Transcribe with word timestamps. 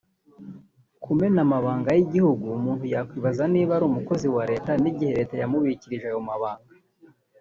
Kumena 1.03 1.39
amabanga 1.45 1.89
y’igihugu 1.97 2.45
(umuntu 2.59 2.85
yakwibaza 2.93 3.43
niba 3.53 3.71
ari 3.77 3.85
umukozi 3.87 4.27
wa 4.35 4.43
Leta 4.51 4.71
n’igihe 4.81 5.11
Leta 5.19 5.35
yamubikije 5.41 6.05
ayo 6.09 6.21
mabanga 6.29 6.71